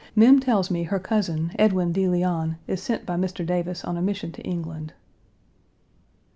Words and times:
Mem 0.15 0.39
tells 0.39 0.71
me 0.71 0.81
her 0.85 0.97
cousin, 0.99 1.51
Edwin 1.59 1.91
de 1.91 2.07
Leon, 2.07 2.57
is 2.65 2.81
sent 2.81 3.05
by 3.05 3.15
Mr. 3.17 3.45
Davis 3.45 3.83
on 3.85 3.97
a 3.97 4.01
mission 4.01 4.31
to 4.31 4.41
England. 4.41 4.93